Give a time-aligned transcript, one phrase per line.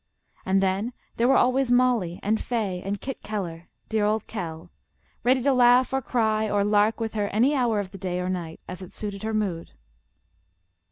[0.47, 4.71] And then there were always Mollie and Fay and Kit Keller dear old "Kell"
[5.23, 8.27] ready to laugh or cry or lark with her any hour of the day or
[8.27, 9.73] night, as it suited her mood.